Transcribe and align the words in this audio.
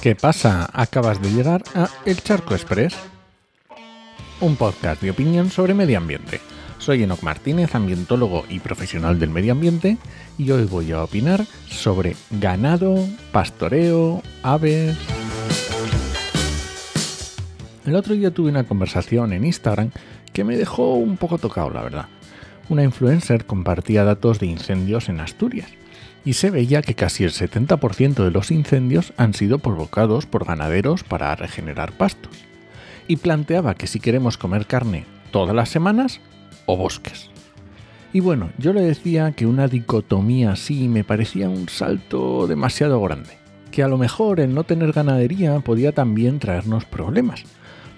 ¿Qué 0.00 0.14
pasa? 0.14 0.70
Acabas 0.72 1.20
de 1.20 1.32
llegar 1.32 1.64
a 1.74 1.88
El 2.04 2.22
Charco 2.22 2.54
Express, 2.54 2.94
un 4.40 4.54
podcast 4.54 5.02
de 5.02 5.10
opinión 5.10 5.50
sobre 5.50 5.74
medio 5.74 5.98
ambiente. 5.98 6.40
Soy 6.78 7.02
Enoc 7.02 7.24
Martínez, 7.24 7.74
ambientólogo 7.74 8.44
y 8.48 8.60
profesional 8.60 9.18
del 9.18 9.30
medio 9.30 9.50
ambiente, 9.50 9.98
y 10.38 10.52
hoy 10.52 10.66
voy 10.66 10.92
a 10.92 11.02
opinar 11.02 11.44
sobre 11.66 12.14
ganado, 12.30 13.04
pastoreo, 13.32 14.22
aves. 14.44 14.96
El 17.84 17.96
otro 17.96 18.14
día 18.14 18.30
tuve 18.30 18.50
una 18.50 18.64
conversación 18.64 19.32
en 19.32 19.44
Instagram 19.44 19.90
que 20.32 20.44
me 20.44 20.56
dejó 20.56 20.94
un 20.94 21.16
poco 21.16 21.38
tocado, 21.38 21.70
la 21.70 21.82
verdad. 21.82 22.06
Una 22.68 22.84
influencer 22.84 23.46
compartía 23.46 24.04
datos 24.04 24.38
de 24.40 24.46
incendios 24.46 25.08
en 25.08 25.20
Asturias 25.20 25.70
y 26.24 26.34
se 26.34 26.50
veía 26.50 26.82
que 26.82 26.94
casi 26.94 27.24
el 27.24 27.30
70% 27.30 28.22
de 28.22 28.30
los 28.30 28.50
incendios 28.50 29.14
han 29.16 29.32
sido 29.32 29.58
provocados 29.58 30.26
por 30.26 30.44
ganaderos 30.44 31.02
para 31.02 31.34
regenerar 31.34 31.92
pastos. 31.92 32.32
Y 33.06 33.16
planteaba 33.16 33.74
que 33.74 33.86
si 33.86 34.00
queremos 34.00 34.36
comer 34.36 34.66
carne 34.66 35.06
todas 35.30 35.56
las 35.56 35.70
semanas 35.70 36.20
o 36.66 36.76
bosques. 36.76 37.30
Y 38.12 38.20
bueno, 38.20 38.50
yo 38.58 38.74
le 38.74 38.82
decía 38.82 39.32
que 39.32 39.46
una 39.46 39.68
dicotomía 39.68 40.52
así 40.52 40.88
me 40.88 41.04
parecía 41.04 41.48
un 41.48 41.68
salto 41.70 42.46
demasiado 42.46 43.00
grande, 43.00 43.38
que 43.70 43.82
a 43.82 43.88
lo 43.88 43.96
mejor 43.96 44.40
el 44.40 44.54
no 44.54 44.64
tener 44.64 44.92
ganadería 44.92 45.58
podía 45.60 45.92
también 45.92 46.38
traernos 46.38 46.84
problemas, 46.84 47.44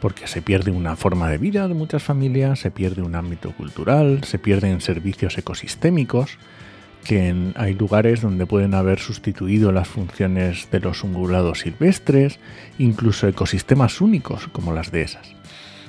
porque 0.00 0.26
se 0.26 0.42
pierde 0.42 0.70
una 0.70 0.96
forma 0.96 1.28
de 1.28 1.38
vida 1.38 1.68
de 1.68 1.74
muchas 1.74 2.02
familias, 2.02 2.60
se 2.60 2.70
pierde 2.70 3.02
un 3.02 3.14
ámbito 3.14 3.52
cultural, 3.52 4.24
se 4.24 4.38
pierden 4.38 4.80
servicios 4.80 5.36
ecosistémicos, 5.38 6.38
que 7.04 7.52
hay 7.54 7.74
lugares 7.74 8.20
donde 8.20 8.46
pueden 8.46 8.74
haber 8.74 8.98
sustituido 8.98 9.72
las 9.72 9.88
funciones 9.88 10.68
de 10.70 10.80
los 10.80 11.02
ungulados 11.02 11.60
silvestres, 11.60 12.38
incluso 12.78 13.28
ecosistemas 13.28 14.00
únicos 14.00 14.48
como 14.48 14.72
las 14.72 14.90
de 14.90 15.02
esas. 15.02 15.34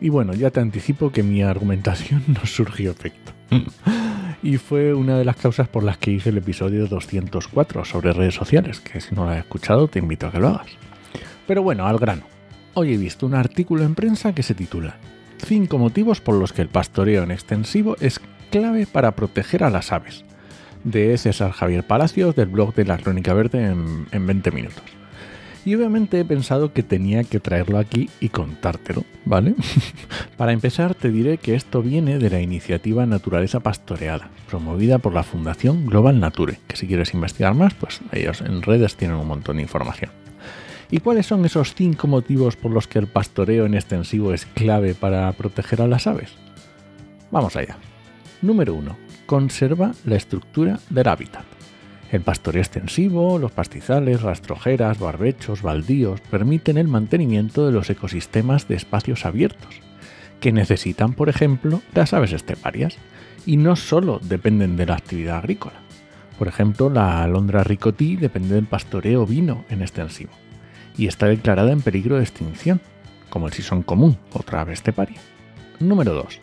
Y 0.00 0.08
bueno, 0.08 0.34
ya 0.34 0.50
te 0.50 0.60
anticipo 0.60 1.12
que 1.12 1.22
mi 1.22 1.42
argumentación 1.42 2.22
no 2.28 2.46
surgió 2.46 2.90
efecto. 2.90 3.32
y 4.42 4.56
fue 4.56 4.94
una 4.94 5.18
de 5.18 5.24
las 5.24 5.36
causas 5.36 5.68
por 5.68 5.82
las 5.82 5.98
que 5.98 6.10
hice 6.10 6.30
el 6.30 6.38
episodio 6.38 6.86
204 6.86 7.84
sobre 7.84 8.12
redes 8.12 8.34
sociales, 8.34 8.80
que 8.80 9.00
si 9.00 9.14
no 9.14 9.24
lo 9.24 9.30
has 9.30 9.38
escuchado 9.38 9.88
te 9.88 9.98
invito 9.98 10.26
a 10.26 10.32
que 10.32 10.40
lo 10.40 10.48
hagas. 10.48 10.68
Pero 11.46 11.62
bueno, 11.62 11.86
al 11.86 11.98
grano. 11.98 12.33
Hoy 12.76 12.92
he 12.92 12.96
visto 12.96 13.24
un 13.24 13.34
artículo 13.34 13.84
en 13.84 13.94
prensa 13.94 14.34
que 14.34 14.42
se 14.42 14.54
titula 14.54 14.96
5 15.46 15.78
motivos 15.78 16.20
por 16.20 16.34
los 16.34 16.52
que 16.52 16.62
el 16.62 16.68
pastoreo 16.68 17.22
en 17.22 17.30
extensivo 17.30 17.96
es 18.00 18.20
clave 18.50 18.86
para 18.86 19.12
proteger 19.12 19.62
a 19.62 19.70
las 19.70 19.92
aves 19.92 20.24
de 20.82 21.16
César 21.16 21.52
Javier 21.52 21.86
Palacios 21.86 22.34
del 22.34 22.48
blog 22.48 22.74
de 22.74 22.84
la 22.84 22.98
Crónica 22.98 23.32
Verde 23.32 23.64
en, 23.64 24.06
en 24.10 24.26
20 24.26 24.50
minutos. 24.50 24.82
Y 25.64 25.76
obviamente 25.76 26.18
he 26.18 26.24
pensado 26.24 26.72
que 26.72 26.82
tenía 26.82 27.22
que 27.22 27.38
traerlo 27.38 27.78
aquí 27.78 28.10
y 28.20 28.28
contártelo, 28.28 29.04
¿vale? 29.24 29.54
Para 30.36 30.52
empezar 30.52 30.96
te 30.96 31.10
diré 31.10 31.38
que 31.38 31.54
esto 31.54 31.80
viene 31.80 32.18
de 32.18 32.28
la 32.28 32.40
iniciativa 32.40 33.06
Naturaleza 33.06 33.60
Pastoreada, 33.60 34.30
promovida 34.48 34.98
por 34.98 35.14
la 35.14 35.22
Fundación 35.22 35.86
Global 35.86 36.18
Nature, 36.18 36.58
que 36.66 36.76
si 36.76 36.88
quieres 36.88 37.14
investigar 37.14 37.54
más, 37.54 37.72
pues 37.74 38.00
ellos 38.12 38.40
en 38.40 38.62
redes 38.62 38.96
tienen 38.96 39.16
un 39.16 39.28
montón 39.28 39.56
de 39.56 39.62
información. 39.62 40.23
¿Y 40.90 41.00
cuáles 41.00 41.26
son 41.26 41.44
esos 41.44 41.74
cinco 41.74 42.06
motivos 42.06 42.56
por 42.56 42.70
los 42.70 42.86
que 42.86 42.98
el 42.98 43.06
pastoreo 43.06 43.66
en 43.66 43.74
extensivo 43.74 44.32
es 44.32 44.46
clave 44.46 44.94
para 44.94 45.30
proteger 45.32 45.82
a 45.82 45.88
las 45.88 46.06
aves? 46.06 46.32
Vamos 47.30 47.56
allá. 47.56 47.76
Número 48.42 48.74
1 48.74 49.04
conserva 49.26 49.92
la 50.04 50.16
estructura 50.16 50.78
del 50.90 51.08
hábitat. 51.08 51.44
El 52.10 52.20
pastoreo 52.20 52.62
extensivo, 52.62 53.38
los 53.38 53.50
pastizales, 53.50 54.22
rastrojeras, 54.22 54.98
barbechos, 54.98 55.62
baldíos 55.62 56.20
permiten 56.20 56.78
el 56.78 56.86
mantenimiento 56.86 57.66
de 57.66 57.72
los 57.72 57.90
ecosistemas 57.90 58.68
de 58.68 58.76
espacios 58.76 59.24
abiertos, 59.24 59.80
que 60.40 60.52
necesitan, 60.52 61.14
por 61.14 61.28
ejemplo, 61.28 61.82
las 61.94 62.12
aves 62.12 62.32
esteparias, 62.32 62.96
y 63.46 63.56
no 63.56 63.76
solo 63.76 64.20
dependen 64.22 64.76
de 64.76 64.86
la 64.86 64.94
actividad 64.94 65.38
agrícola. 65.38 65.80
Por 66.38 66.48
ejemplo, 66.48 66.90
la 66.90 67.22
alondra 67.22 67.64
ricotí 67.64 68.16
depende 68.16 68.54
del 68.54 68.66
pastoreo 68.66 69.26
vino 69.26 69.64
en 69.68 69.82
extensivo, 69.82 70.32
y 70.96 71.06
está 71.06 71.26
declarada 71.26 71.72
en 71.72 71.82
peligro 71.82 72.16
de 72.16 72.22
extinción, 72.22 72.80
como 73.30 73.46
el 73.46 73.52
sisón 73.52 73.82
común, 73.82 74.16
otra 74.32 74.60
ave 74.60 74.72
esteparia. 74.72 75.20
Número 75.80 76.14
2 76.14 76.40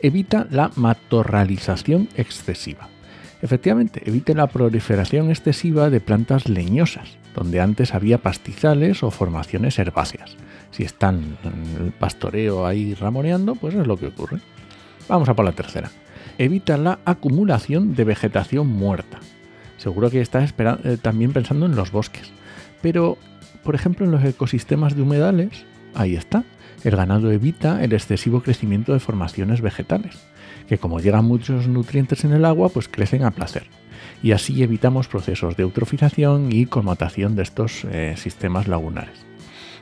evita 0.00 0.46
la 0.50 0.70
matorralización 0.76 2.08
excesiva. 2.16 2.88
Efectivamente, 3.40 4.02
evita 4.04 4.34
la 4.34 4.48
proliferación 4.48 5.30
excesiva 5.30 5.90
de 5.90 6.00
plantas 6.00 6.48
leñosas, 6.48 7.16
donde 7.34 7.60
antes 7.60 7.94
había 7.94 8.18
pastizales 8.18 9.02
o 9.02 9.10
formaciones 9.10 9.78
herbáceas. 9.78 10.36
Si 10.72 10.82
están 10.82 11.38
en 11.44 11.86
el 11.86 11.92
pastoreo 11.92 12.66
ahí 12.66 12.94
ramoneando, 12.94 13.54
pues 13.54 13.74
es 13.74 13.86
lo 13.86 13.96
que 13.96 14.08
ocurre. 14.08 14.40
Vamos 15.08 15.28
a 15.28 15.34
por 15.34 15.44
la 15.44 15.52
tercera. 15.52 15.90
Evita 16.36 16.76
la 16.76 16.98
acumulación 17.04 17.94
de 17.94 18.04
vegetación 18.04 18.66
muerta. 18.66 19.20
Seguro 19.76 20.10
que 20.10 20.20
estás 20.20 20.52
eh, 20.58 20.98
también 21.00 21.32
pensando 21.32 21.66
en 21.66 21.76
los 21.76 21.92
bosques. 21.92 22.30
Pero, 22.82 23.18
por 23.68 23.74
ejemplo, 23.74 24.06
en 24.06 24.12
los 24.12 24.24
ecosistemas 24.24 24.96
de 24.96 25.02
humedales, 25.02 25.66
ahí 25.94 26.16
está 26.16 26.42
el 26.84 26.96
ganado 26.96 27.30
evita 27.30 27.84
el 27.84 27.92
excesivo 27.92 28.42
crecimiento 28.42 28.94
de 28.94 28.98
formaciones 28.98 29.60
vegetales, 29.60 30.16
que 30.70 30.78
como 30.78 31.00
llegan 31.00 31.26
muchos 31.26 31.68
nutrientes 31.68 32.24
en 32.24 32.32
el 32.32 32.46
agua, 32.46 32.70
pues 32.70 32.88
crecen 32.88 33.24
a 33.24 33.30
placer. 33.30 33.64
Y 34.22 34.32
así 34.32 34.62
evitamos 34.62 35.06
procesos 35.06 35.54
de 35.58 35.64
eutrofización 35.64 36.50
y 36.50 36.64
conmutación 36.64 37.36
de 37.36 37.42
estos 37.42 37.84
eh, 37.84 38.14
sistemas 38.16 38.68
lagunares. 38.68 39.26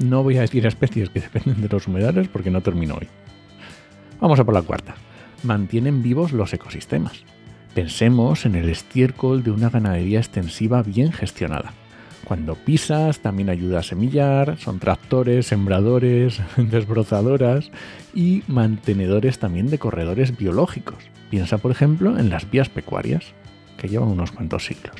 No 0.00 0.24
voy 0.24 0.38
a 0.38 0.40
decir 0.40 0.66
especies 0.66 1.10
que 1.10 1.20
dependen 1.32 1.62
de 1.62 1.68
los 1.68 1.86
humedales 1.86 2.26
porque 2.26 2.50
no 2.50 2.62
termino 2.62 2.96
hoy. 2.96 3.06
Vamos 4.20 4.40
a 4.40 4.44
por 4.44 4.54
la 4.54 4.62
cuarta. 4.62 4.96
Mantienen 5.44 6.02
vivos 6.02 6.32
los 6.32 6.52
ecosistemas. 6.52 7.22
Pensemos 7.76 8.44
en 8.44 8.56
el 8.56 8.70
estiércol 8.70 9.44
de 9.44 9.52
una 9.52 9.70
ganadería 9.70 10.18
extensiva 10.18 10.82
bien 10.82 11.12
gestionada. 11.12 11.74
Cuando 12.28 12.56
pisas 12.56 13.20
también 13.20 13.48
ayuda 13.48 13.78
a 13.78 13.82
semillar, 13.82 14.58
son 14.58 14.80
tractores, 14.80 15.46
sembradores, 15.46 16.42
desbrozadoras 16.58 17.70
y 18.14 18.42
mantenedores 18.46 19.38
también 19.38 19.70
de 19.70 19.78
corredores 19.78 20.36
biológicos. 20.36 20.98
Piensa 21.30 21.56
por 21.56 21.70
ejemplo 21.70 22.18
en 22.18 22.28
las 22.28 22.50
vías 22.50 22.68
pecuarias, 22.68 23.24
que 23.78 23.88
llevan 23.88 24.10
unos 24.10 24.32
cuantos 24.32 24.66
siglos. 24.66 24.94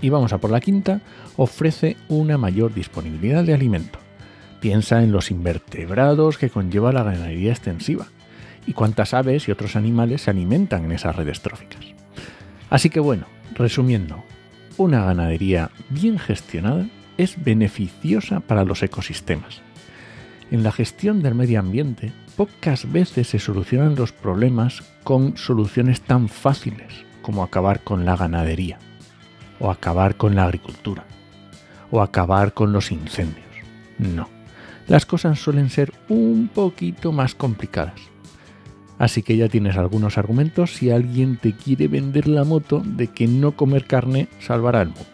Y 0.00 0.10
vamos 0.10 0.32
a 0.32 0.38
por 0.38 0.52
la 0.52 0.60
quinta, 0.60 1.00
ofrece 1.36 1.96
una 2.08 2.38
mayor 2.38 2.72
disponibilidad 2.74 3.42
de 3.42 3.54
alimento. 3.54 3.98
Piensa 4.60 5.02
en 5.02 5.10
los 5.10 5.32
invertebrados 5.32 6.38
que 6.38 6.48
conlleva 6.48 6.92
la 6.92 7.02
ganadería 7.02 7.50
extensiva 7.50 8.06
y 8.68 8.72
cuántas 8.72 9.14
aves 9.14 9.48
y 9.48 9.50
otros 9.50 9.74
animales 9.74 10.22
se 10.22 10.30
alimentan 10.30 10.84
en 10.84 10.92
esas 10.92 11.16
redes 11.16 11.40
tróficas. 11.40 11.80
Así 12.70 12.88
que 12.88 13.00
bueno, 13.00 13.26
resumiendo, 13.54 14.22
una 14.84 15.04
ganadería 15.04 15.70
bien 15.90 16.18
gestionada 16.18 16.86
es 17.18 17.42
beneficiosa 17.44 18.40
para 18.40 18.64
los 18.64 18.82
ecosistemas. 18.82 19.60
En 20.50 20.62
la 20.62 20.72
gestión 20.72 21.22
del 21.22 21.34
medio 21.34 21.60
ambiente, 21.60 22.12
pocas 22.34 22.90
veces 22.90 23.28
se 23.28 23.38
solucionan 23.38 23.94
los 23.94 24.12
problemas 24.12 24.82
con 25.04 25.36
soluciones 25.36 26.00
tan 26.00 26.30
fáciles 26.30 27.04
como 27.20 27.42
acabar 27.42 27.84
con 27.84 28.06
la 28.06 28.16
ganadería, 28.16 28.78
o 29.58 29.70
acabar 29.70 30.16
con 30.16 30.34
la 30.34 30.44
agricultura, 30.44 31.04
o 31.90 32.00
acabar 32.00 32.54
con 32.54 32.72
los 32.72 32.90
incendios. 32.90 33.44
No, 33.98 34.30
las 34.88 35.04
cosas 35.04 35.38
suelen 35.38 35.68
ser 35.68 35.92
un 36.08 36.48
poquito 36.52 37.12
más 37.12 37.34
complicadas. 37.34 38.00
Así 39.00 39.22
que 39.22 39.38
ya 39.38 39.48
tienes 39.48 39.78
algunos 39.78 40.18
argumentos 40.18 40.74
si 40.74 40.90
alguien 40.90 41.38
te 41.38 41.54
quiere 41.54 41.88
vender 41.88 42.28
la 42.28 42.44
moto 42.44 42.82
de 42.84 43.06
que 43.06 43.26
no 43.26 43.56
comer 43.56 43.86
carne 43.86 44.28
salvará 44.40 44.82
el 44.82 44.88
mundo. 44.88 45.06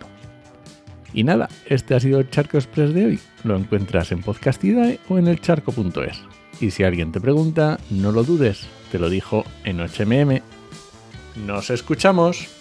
Y 1.14 1.22
nada, 1.22 1.48
este 1.66 1.94
ha 1.94 2.00
sido 2.00 2.18
el 2.18 2.28
Charco 2.28 2.56
Express 2.56 2.92
de 2.92 3.06
hoy. 3.06 3.20
Lo 3.44 3.56
encuentras 3.56 4.10
en 4.10 4.22
Podcastidae 4.22 4.98
o 5.08 5.18
en 5.18 5.28
elcharco.es. 5.28 6.20
Y 6.60 6.72
si 6.72 6.82
alguien 6.82 7.12
te 7.12 7.20
pregunta, 7.20 7.78
no 7.90 8.10
lo 8.10 8.24
dudes, 8.24 8.66
te 8.90 8.98
lo 8.98 9.08
dijo 9.08 9.44
en 9.62 9.78
HMM. 9.78 10.40
¡Nos 11.46 11.70
escuchamos! 11.70 12.55